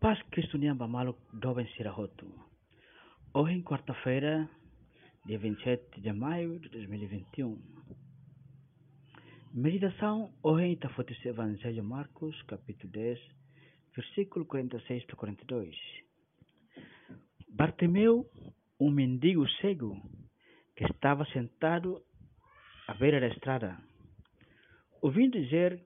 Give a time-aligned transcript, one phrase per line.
[0.00, 2.26] Paz Cristo Niamba Malo Doven Sirahoto.
[3.34, 4.48] Hoje, quarta-feira,
[5.26, 7.60] dia 27 de maio de 2021.
[9.52, 13.18] Meditação hoje foto do Evangelho Marcos, capítulo 10,
[13.94, 15.76] versículo 46 a 42.
[17.50, 18.24] Bartimeu,
[18.80, 20.00] um mendigo cego,
[20.76, 22.02] que estava sentado
[22.88, 23.76] à beira da estrada,
[25.02, 25.78] ouvindo dizer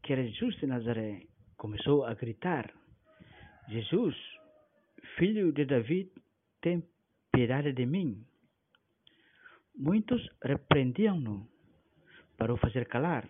[0.00, 2.72] que era Jesus de Nazaré, começou a gritar:
[3.72, 4.14] Jesus,
[5.16, 6.10] filho de David,
[6.60, 6.86] tem
[7.32, 8.22] piedade de mim.
[9.74, 11.48] Muitos repreendiam-no
[12.36, 13.26] para o fazer calar,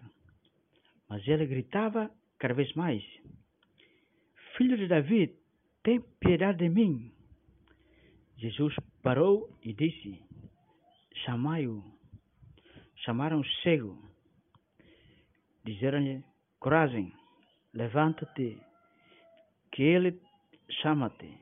[1.09, 2.10] mas ele gritava
[2.41, 3.05] cada vez mais:
[4.56, 5.33] Filho de David,
[5.84, 7.12] tem piedade de mim.
[8.36, 10.20] Jesus parou e disse:
[11.24, 11.84] Chamai-o.
[12.97, 13.97] Chamaram o cego.
[15.64, 16.24] Disseram-lhe:
[16.59, 17.12] Coragem,
[17.72, 18.59] levanta-te,
[19.70, 20.20] que ele
[20.81, 21.39] chama-te.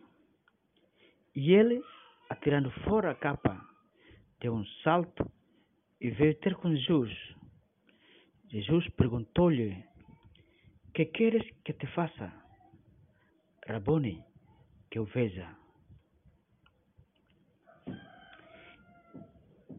[1.34, 1.83] E ele,
[2.28, 3.61] atirando fora a capa,
[4.41, 5.31] deu um salto
[6.00, 7.12] e veio ter com Jesus.
[8.48, 9.84] Jesus perguntou-lhe:
[10.95, 12.33] Que queres que te faça?
[13.67, 14.25] Rabone,
[14.91, 15.48] que eu veja.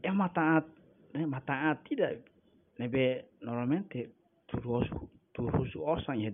[0.03, 0.67] É uma taat?
[1.13, 2.23] Uma taatida,
[2.79, 2.87] né?
[3.41, 4.15] Normalmente,
[4.47, 4.57] tu
[5.33, 6.31] tu rusu osan ye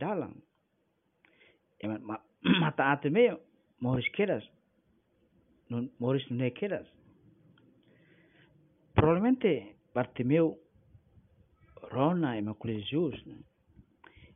[1.82, 2.04] dalang.
[2.04, 2.22] Emat
[2.62, 3.38] mata ate me
[3.82, 4.44] moris keras.
[6.00, 6.88] Moris ne keras.
[8.94, 10.58] Provavelmente Bartimeu
[11.92, 13.16] Rona e macule Jesus.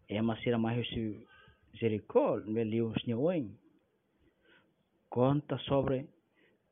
[0.08, 1.26] É uma sira mais se
[1.74, 3.58] Jericó, me liu snioen.
[5.10, 6.08] Conta sobre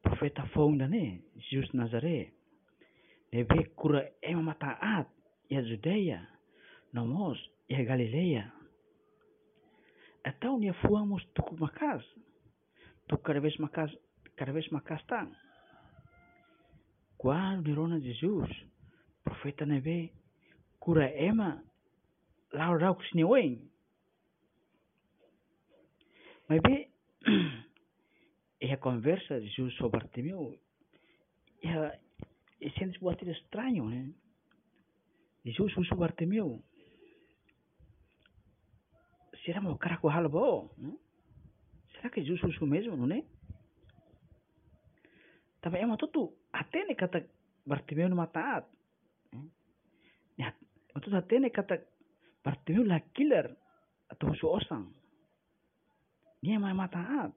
[0.01, 2.33] profeta fonda ne, Jesus Nazaré.
[3.31, 5.07] Nebe cura é uma taat
[5.49, 6.27] e a Judeia.
[6.93, 7.37] Nomos
[7.69, 8.58] e a Galileia.
[10.25, 12.03] Então, nós fomos tuku makas.
[13.07, 13.91] Tu cada vez makas,
[14.35, 15.31] cada vez makas tang.
[17.17, 18.49] Quando nirona Jesus,
[19.23, 20.13] profeta nebe,
[20.79, 21.63] cura ema,
[22.53, 23.69] lau rau kusni oing.
[26.47, 26.89] Mas bem,
[28.61, 30.57] e a conversa de Jesus sobre Bartimeu,
[31.61, 31.99] e a,
[32.61, 34.13] e sente se botar estranho, né?
[35.45, 36.63] Jesus usou Bartimeu.
[39.49, 40.69] será meu cara com algo bom?
[41.93, 43.23] Será que eu sou isso mesmo, não é?
[45.59, 47.27] Também é uma tudo até nem kata
[47.65, 48.69] Bartimeu no matar.
[50.37, 50.53] É
[50.93, 51.83] uma até nem cata
[52.43, 53.57] Bartimeu lá killer
[54.07, 54.93] atau tu sou ossan.
[56.43, 57.33] mataat, é mais matar.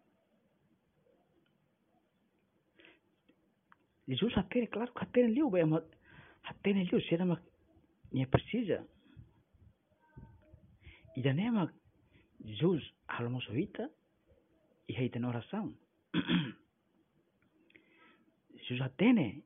[4.07, 5.65] Jesus até é claro até nem liu, bem,
[6.45, 7.43] até nem liu, será que
[8.13, 8.87] nem precisa?
[11.17, 11.82] E já nem é
[12.45, 13.91] Jesus almoçoita
[14.89, 15.75] e heita na oração.
[18.57, 19.45] Jesus atene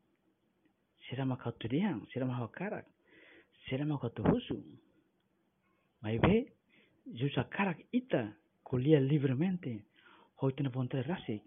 [1.08, 2.86] será uma cauturian, será uma cara,
[3.68, 4.62] será uma cautuhusu.
[6.02, 6.52] Mas vê,
[7.06, 9.84] Jesus a cara ita colhia livremente,
[10.40, 11.42] hoita na vontade rasik.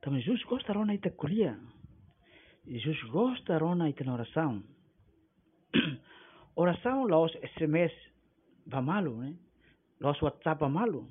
[0.00, 1.58] Também Jesus gosta rona ita colhia.
[2.66, 4.62] Jesus gosta rona ita oração.
[6.54, 7.92] oração los SMS
[8.68, 9.34] va malu, né?
[10.00, 11.08] Los WhatsApp va malu.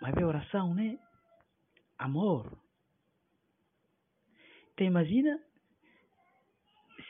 [0.00, 0.98] Mas vê oração, né?
[1.98, 2.58] Amor.
[4.76, 5.38] Te imagina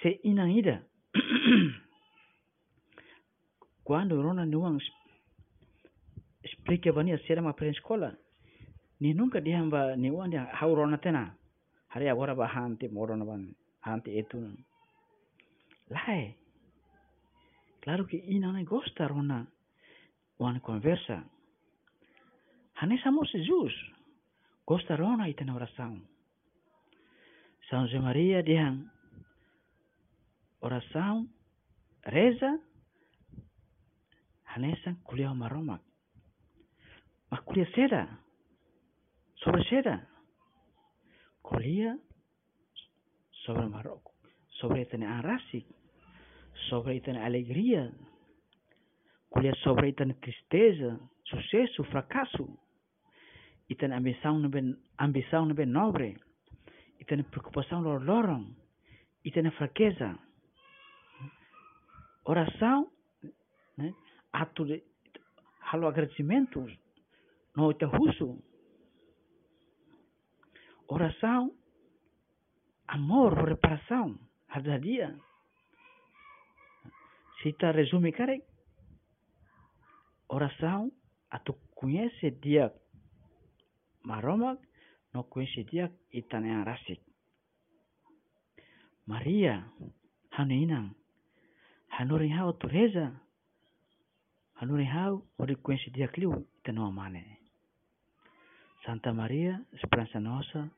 [0.02, 0.86] se inaida.
[3.84, 4.80] Quando Rona Nuang
[6.42, 8.16] explica bani a ser uma pré-escola,
[9.00, 11.34] ni nunca dihamba ni wan dia hau Rona tena.
[11.88, 14.38] Hari agora ba hanti morona ban hanti itu.
[15.88, 16.41] Lai.
[17.82, 19.46] Claro que ina não gosta rona
[20.38, 21.24] wan conversa.
[22.76, 23.74] Hanesamos Jesus.
[24.64, 26.00] Gosta rona ita na oração.
[27.68, 28.86] São José Maria diang
[30.60, 31.28] oração
[32.06, 32.60] reza
[34.44, 35.82] Hanesa kuliah maromak.
[37.30, 38.18] Mas kuliah seda.
[39.42, 40.06] Sobre seda.
[41.42, 41.98] Kuliah
[43.42, 44.12] sobre Marocco.
[44.60, 45.81] Sobre itane arasik.
[46.68, 47.92] Sobre itane alegria.
[49.30, 52.58] Kuliah sobre itane tristeza, sucesso, fracasso.
[53.68, 56.16] Itane ambição nebe, ambição nebe nobre.
[57.00, 58.54] Itane preocupação lor lorong.
[59.24, 60.18] Itane fraqueza.
[62.24, 62.90] Oração,
[63.76, 63.92] né?
[64.32, 64.82] ato de
[65.72, 66.66] halo agradecimento
[67.56, 68.38] no russo
[70.88, 71.52] oração
[72.88, 74.18] amor reparação
[74.48, 74.78] cada
[77.50, 78.36] está resume cara
[80.28, 80.90] oração
[81.44, 82.72] tu conhece dia
[84.04, 84.60] maromak,
[85.12, 87.00] não conhece dia itanea rasik.
[89.06, 89.66] Maria,
[90.30, 90.94] hanu inang,
[91.90, 93.20] hanu hau tureza,
[94.54, 97.38] hanu hau ori conhece dia cliu itanoa mane.
[98.84, 100.70] Santa Maria, esperança nossa,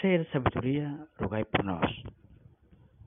[0.00, 1.90] ser sabedoria, rogai por nós.